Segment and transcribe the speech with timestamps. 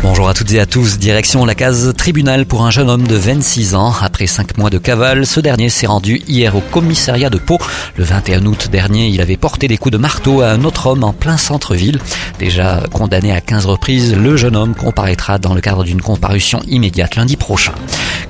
[0.00, 0.98] Bonjour à toutes et à tous.
[0.98, 3.92] Direction la case tribunal pour un jeune homme de 26 ans.
[4.00, 7.58] Après cinq mois de cavale, ce dernier s'est rendu hier au commissariat de Pau.
[7.96, 11.02] Le 21 août dernier, il avait porté des coups de marteau à un autre homme
[11.02, 11.98] en plein centre-ville.
[12.38, 17.16] Déjà condamné à 15 reprises, le jeune homme comparaîtra dans le cadre d'une comparution immédiate
[17.16, 17.72] lundi prochain.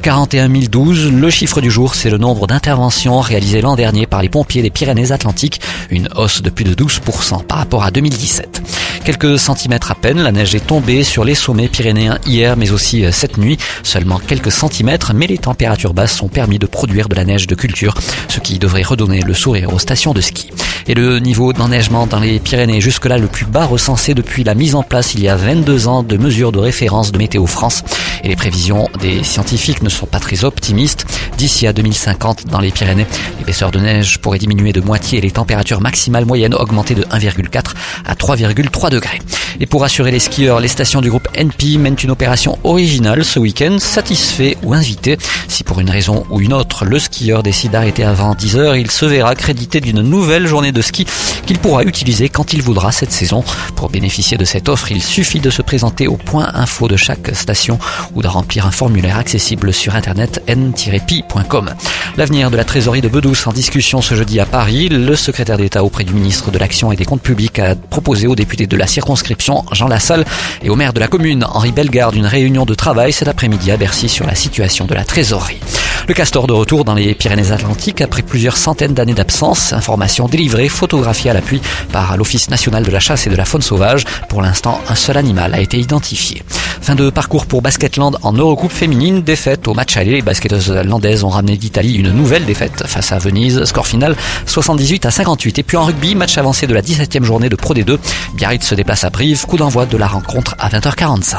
[0.01, 4.30] 41 012, le chiffre du jour, c'est le nombre d'interventions réalisées l'an dernier par les
[4.30, 5.60] pompiers des Pyrénées-Atlantiques,
[5.91, 8.62] une hausse de plus de 12% par rapport à 2017.
[9.09, 13.07] Quelques centimètres à peine, la neige est tombée sur les sommets pyrénéens hier mais aussi
[13.07, 13.57] euh, cette nuit.
[13.83, 17.55] Seulement quelques centimètres, mais les températures basses ont permis de produire de la neige de
[17.55, 17.95] culture,
[18.29, 20.51] ce qui devrait redonner le sourire aux stations de ski.
[20.91, 24.74] Et le niveau d'enneigement dans les Pyrénées jusque-là le plus bas recensé depuis la mise
[24.74, 27.84] en place il y a 22 ans de mesures de référence de Météo France.
[28.24, 31.04] Et les prévisions des scientifiques ne sont pas très optimistes.
[31.37, 33.07] D'ici à 2050, dans les Pyrénées,
[33.38, 37.74] l'épaisseur de neige pourrait diminuer de moitié et les températures maximales moyennes augmenter de 1,4
[38.07, 39.20] à 3,3 degrés.
[39.60, 43.38] Et pour assurer les skieurs, les stations du groupe NP mènent une opération originale ce
[43.38, 45.18] week-end, satisfait ou invité.
[45.48, 48.91] Si pour une raison ou une autre, le skieur décide d'arrêter avant 10 heures, il
[48.91, 51.04] se verra crédité d'une nouvelle journée de ski
[51.46, 53.43] qu'il pourra utiliser quand il voudra cette saison.
[53.74, 57.35] Pour bénéficier de cette offre, il suffit de se présenter au point info de chaque
[57.35, 57.79] station
[58.15, 61.70] ou de remplir un formulaire accessible sur internet n-pi.com.
[62.16, 64.88] L'avenir de la trésorerie de Bedouce en discussion ce jeudi à Paris.
[64.88, 68.37] Le secrétaire d'État auprès du ministre de l'Action et des Comptes Publics a proposé aux
[68.37, 70.25] députés de la circonscription Jean Lassalle
[70.62, 73.76] et au maire de la commune Henri Bellegarde une réunion de travail cet après-midi à
[73.76, 75.60] Bercy sur la situation de la trésorerie.
[76.09, 79.75] Le castor de retour dans les Pyrénées-Atlantiques après plusieurs centaines d'années d'absence.
[79.75, 81.60] Information délivrée, photographiée à l'appui
[81.92, 84.04] par l'Office national de la chasse et de la faune sauvage.
[84.31, 86.42] Pour l'instant, un seul animal a été identifié.
[86.81, 89.20] Fin de parcours pour Basketland en Eurocoupe féminine.
[89.20, 90.12] Défaite au match aller.
[90.12, 93.62] Les basketteuses landaises ont ramené d'Italie une nouvelle défaite face à Venise.
[93.64, 94.16] Score final
[94.47, 95.58] 78 à 58.
[95.58, 97.98] Et puis en rugby, match avancé de la 17e journée de Pro D2.
[98.32, 99.44] Biarritz se déplace à Brive.
[99.44, 101.36] Coup d'envoi de la rencontre à 20h45.